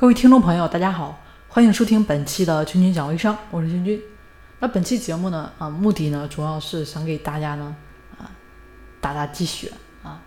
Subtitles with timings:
[0.00, 4.00] 各位听众朋友，大家好，欢迎收听本期的君君讲微商，我是君君。
[4.58, 7.76] 那本期节目呢，啊，目的呢，主要是想给大家呢，
[8.18, 8.32] 啊，
[8.98, 9.70] 打打鸡血
[10.02, 10.18] 啊，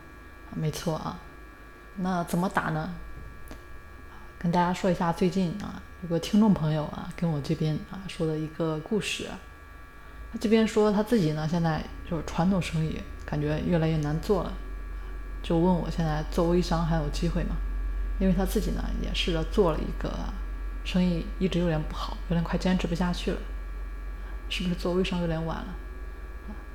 [0.54, 1.18] 没错啊。
[1.96, 2.94] 那怎么打呢？
[4.38, 9.26] 跟大家说一下，最近啊，有个听众朋友啊，跟我这边啊说的一个故事。
[10.32, 14.54] 他这边说他自己呢，现在就是传统生意感觉越来越难做了，
[15.42, 17.56] 就问我现在做微商还有机会吗？
[18.20, 20.12] 因为他自己呢也试着做了一个
[20.84, 23.38] 生意，一直有点不好，有点快坚持不下去了，
[24.50, 25.76] 是不是做微商有点晚了？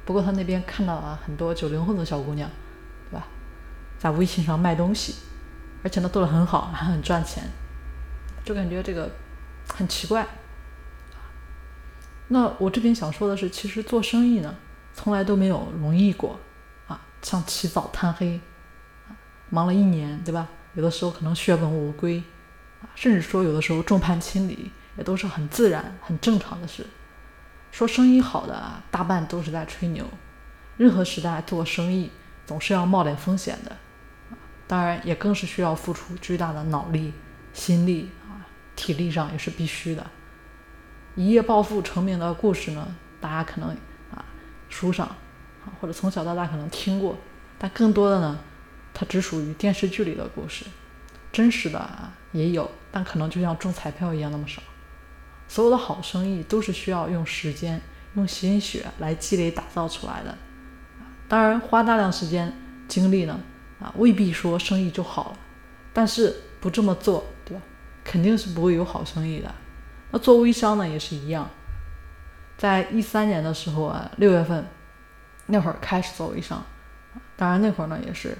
[0.05, 2.51] 不过他那边看到了很多九零后的小姑娘，
[3.11, 3.27] 对吧，
[3.99, 5.15] 在微信上卖东西，
[5.83, 7.45] 而且呢做的很好，还很赚钱，
[8.45, 9.11] 就感觉这个
[9.69, 10.27] 很奇怪。
[12.29, 14.55] 那我这边想说的是，其实做生意呢，
[14.95, 16.41] 从来都没有容易过
[16.87, 18.41] 啊，像起早贪黑，
[19.51, 20.49] 忙了一年，对吧？
[20.75, 22.23] 有的时候可能血本无归，
[22.83, 26.87] 啊，甚至说有的时候众叛亲离，也都是很自然、很正常的事。
[27.73, 30.07] 说生意好的啊，大半都是在吹牛。
[30.77, 32.11] 任何时代做生意
[32.47, 33.77] 总是要冒点风险的，
[34.67, 37.13] 当然也更是需要付出巨大的脑力、
[37.53, 40.07] 心力啊，体力上也是必须的。
[41.17, 43.71] 一夜暴富成名的故事呢，大家可能
[44.15, 44.25] 啊
[44.69, 45.17] 书上啊
[45.81, 47.17] 或者从小到大可能听过，
[47.59, 48.39] 但更多的呢。
[48.99, 50.65] 它只属于电视剧里的故事，
[51.31, 54.61] 真实的啊也有，但可能就像中彩票一样那么少。
[55.47, 57.81] 所有的好生意都是需要用时间、
[58.17, 60.37] 用心血来积累打造出来的。
[61.29, 62.53] 当然，花大量时间
[62.89, 63.39] 精力呢，
[63.79, 65.39] 啊未必说生意就好了。
[65.93, 67.63] 但是不这么做，对吧？
[68.03, 69.55] 肯定是不会有好生意的。
[70.11, 71.49] 那做微商呢也是一样，
[72.57, 74.67] 在一三年的时候啊，六月份
[75.47, 76.67] 那会儿开始做微商，
[77.37, 78.37] 当然那会儿呢也是。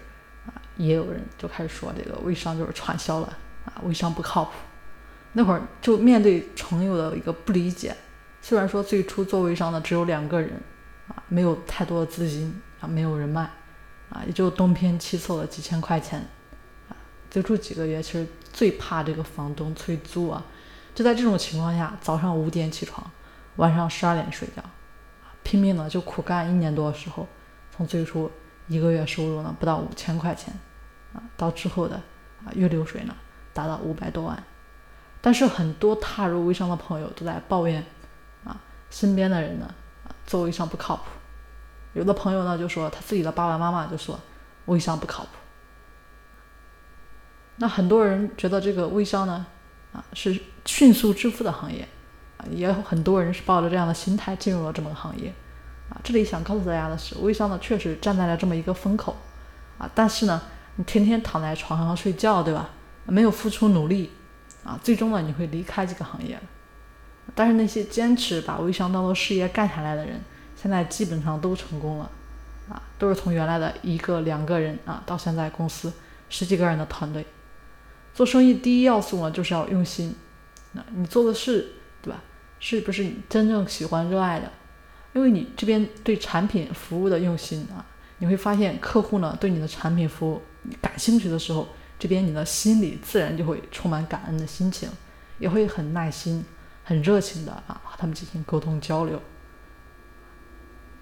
[0.79, 3.27] 也有人就开始说这个微商就是传销了
[3.67, 4.53] 啊，微商不靠谱。
[5.35, 7.95] 那会儿就面对朋友的一个不理解，
[8.41, 10.51] 虽然说最初做微商的只有两个人
[11.09, 13.43] 啊，没有太多的资金啊，没有人脉
[14.09, 16.27] 啊，也就东拼西凑了几千块钱
[16.89, 16.97] 啊，
[17.31, 20.43] 最初几个月其实最怕这个房东催租啊，
[20.95, 23.09] 就在这种情况下，早上五点起床，
[23.57, 24.63] 晚上十二点睡觉，
[25.43, 27.29] 拼命的就苦干一年多的时候，
[27.77, 28.31] 从最初
[28.67, 30.59] 一个月收入呢不到五千块钱。
[31.15, 31.97] 啊，到之后的
[32.45, 33.15] 啊月流水呢
[33.55, 34.45] 达到五百多万，
[35.21, 37.83] 但是很多踏入微商的朋友都在抱怨
[38.45, 38.61] 啊，
[38.91, 39.75] 身边的人呢
[40.05, 41.05] 啊做微商不靠谱，
[41.95, 44.21] 有的朋友呢就说他自己的爸爸妈妈就说
[44.67, 45.31] 微商不靠谱，
[47.57, 49.47] 那很多人觉得这个微商呢
[49.95, 51.89] 啊是迅速致富的行业
[52.37, 55.33] 啊，也有很多人是抱着这样的心态进入了这么个行业。
[55.89, 59.17] 啊，这里想告诉大家的是，微商呢确实站在了这么一个风口。
[59.79, 60.43] 啊，但是呢。
[60.79, 62.71] 你天天躺在床上睡觉，对吧？
[63.05, 64.13] 没有付出努力，
[64.63, 66.39] 啊，最终呢你会离开这个行业
[67.35, 70.21] 但是那些坚持把微商当做事业干下来的人，
[70.55, 72.09] 现在基本上都成功了，
[72.69, 75.93] 啊，都是从原来的一个两个人啊，到现在公司
[76.29, 77.27] 十几个人的团队。
[78.15, 80.15] 做生意第一要素呢就是要用心，
[80.73, 82.23] 那你做的事，对吧？
[82.61, 84.53] 是不是你真正喜欢热爱的？
[85.15, 87.85] 因为你这边对产品服务的用心啊，
[88.19, 90.43] 你会发现客户呢对你的产品服务。
[90.81, 91.69] 感兴趣的时候，
[91.99, 94.89] 这边你的心里自然就会充满感恩的心情，
[95.39, 96.45] 也会很耐心、
[96.85, 99.21] 很热情的啊和他们进行沟通交流。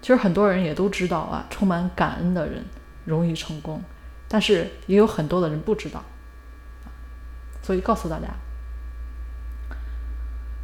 [0.01, 2.63] 其实很多人也都知道啊，充满感恩的人
[3.05, 3.81] 容易成功，
[4.27, 6.03] 但是也有很多的人不知道，
[7.61, 8.27] 所以告诉大家，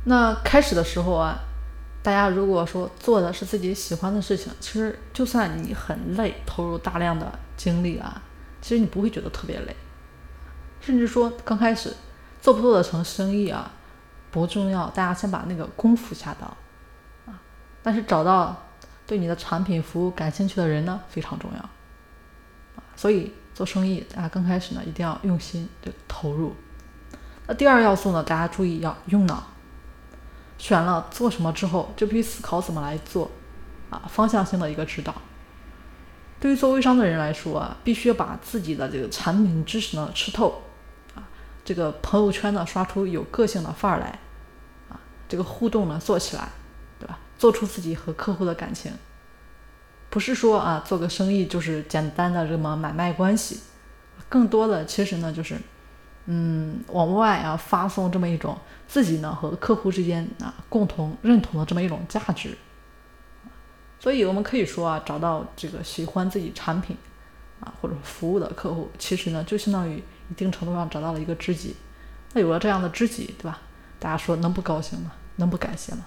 [0.05, 1.39] 那开始的时候啊，
[2.03, 8.21] 大家如果说做的是自己喜欢的事情，其实就算你很累，投入大量的精力啊。
[8.63, 9.75] 其实你不会觉得特别累，
[10.79, 11.93] 甚至说刚开始
[12.41, 13.69] 做不做得成生意啊
[14.31, 16.55] 不重要，大家先把那个功夫下到
[17.25, 17.35] 啊，
[17.83, 18.55] 但是找到
[19.05, 26.55] 对你的产品服务感兴趣的人呢非常重要啊，所以做生意大家刚开始呢一定要用心的投入。
[27.45, 29.43] 那第二要素呢，大家注意要用脑，
[30.57, 33.29] 选了做什么之后就必须思考怎么来做
[33.89, 35.13] 啊，方向性的一个指导。
[36.43, 40.61] 对于做微商的人来说啊，必须要把自己的这个产品知识呢吃透，
[41.15, 41.23] 啊，
[41.63, 44.19] 这个朋友圈呢刷出有个性的范儿来，
[44.89, 44.99] 啊，
[45.29, 46.49] 这个互动呢做起来，
[46.99, 47.17] 对吧？
[47.37, 48.91] 做出自己和客户的感情，
[50.09, 53.61] 不是说啊做个生意就是简单的这么买卖关系，
[54.27, 55.57] 更多的其实呢就是，
[56.25, 62.57] 嗯，往外啊发送这么一种自己呢和客户之间啊共同认同的这么一种价值。
[64.03, 66.97] 所以，我们可以说啊，找到这个喜欢自己产品
[67.61, 71.73] 啊或者服务的客户，其实呢，就相当于一定程度上找到了一个知己。
[72.33, 73.61] 那有了这样的知己，对吧？
[73.99, 75.13] 大家说能不高兴吗？
[75.37, 76.03] 能不感谢吗？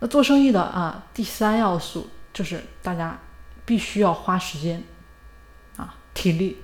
[0.00, 3.16] 那做生意的啊，第三要素就是大家
[3.64, 4.82] 必须要花时间
[5.76, 6.56] 啊，体力，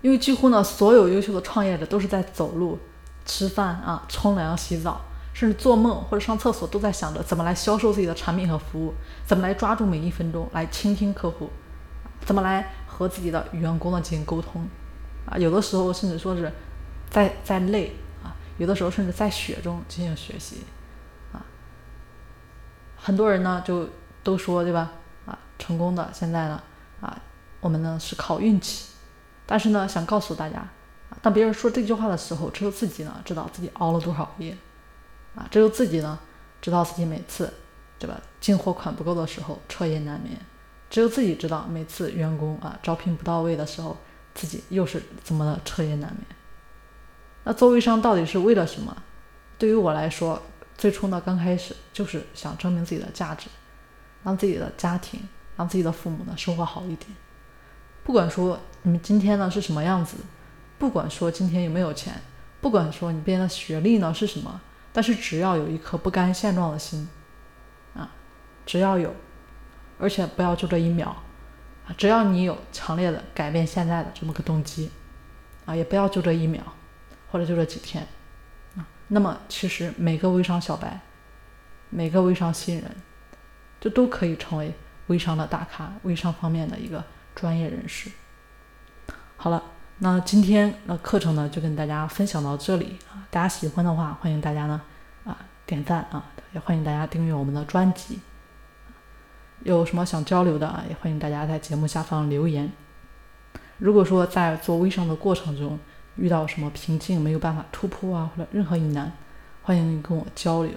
[0.00, 2.78] 因为几乎呢，所有优秀的创业者都是在走路、
[3.24, 5.00] 吃饭啊、冲凉、洗澡，
[5.34, 8.94] 甚至做梦或者上厕所，都在想着怎么来销售自己的产品和服务，
[9.26, 11.50] 怎么来抓住每一分钟来倾听客户，
[12.24, 14.66] 怎么来和自己的员工呢进行沟通
[15.26, 16.50] 啊，有的时候甚至说是
[17.10, 20.62] 在在累啊，有的时候甚至在雪中进行学习。
[21.32, 21.44] 啊
[22.96, 23.88] 很多人呢就
[24.22, 24.92] 都说对吧？
[25.26, 26.62] 啊，成功的现在呢，
[27.02, 27.20] 啊，
[27.60, 28.92] 我们呢是靠运气。
[29.44, 30.66] 但是呢，想告诉大家，
[31.20, 34.56] 当别人说这句话的时候，只有自己呢知道自己熬了多少夜，
[35.34, 36.18] 啊，只有自己呢
[36.60, 37.52] 知道自己每次，
[37.98, 38.20] 对吧？
[38.40, 40.38] 进货款不够的时候彻夜难眠，
[40.90, 43.96] 只有自己知道每次员工啊招聘不到位的时候，
[44.34, 46.26] 自己又是怎么的彻夜难眠。
[47.44, 48.96] 那做微商到底是为了什么？
[49.58, 50.40] 对于我来说。
[50.76, 53.46] 最初呢，刚开始就是想证明自己的价值，
[54.24, 55.20] 让自己的家庭，
[55.56, 57.08] 让自己的父母呢生活好一点。
[58.02, 60.16] 不管说你们今天呢是什么样子，
[60.76, 62.20] 不管说今天有没有钱，
[62.60, 64.60] 不管说你边的学历呢是什么，
[64.94, 67.08] 但是只要有一颗不甘现状的心，
[67.96, 68.08] 啊，
[68.64, 69.12] 只要有，
[69.98, 71.08] 而且不要就这一秒，
[71.84, 74.92] 啊，只要你有强烈的改变现在的这么个动机，
[75.66, 76.62] 啊，也不要就这一秒，
[77.28, 78.06] 或者就这几天。
[78.76, 81.00] 啊那么，其实每个微商小白，
[81.90, 82.96] 每个微商新人，
[83.80, 84.72] 就都可以成为
[85.08, 87.04] 微商的大咖，微商方面的一个
[87.34, 88.08] 专业人士。
[89.36, 89.60] 好了，
[89.98, 92.96] 那今天的课程呢，就跟大家分享到这里。
[93.34, 94.80] 大家喜欢的话，欢迎大家呢
[95.24, 95.36] 啊
[95.66, 98.20] 点赞啊，也欢迎大家订阅我们的专辑。
[99.64, 102.70] 有什么想交流的啊，也欢迎大家在节目下方留言。
[103.78, 105.76] 如果说在做微商的过程中，
[106.14, 109.12] 遇到什么瓶颈没有办法突破啊，或者任何疑难，
[109.64, 110.72] 欢迎跟我交流。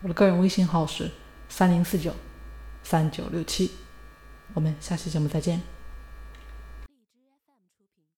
[0.00, 1.10] 我的个人微信号是
[1.50, 2.14] 三零四九
[2.82, 3.70] 三九六七。
[4.54, 5.77] 我们下期节目再见。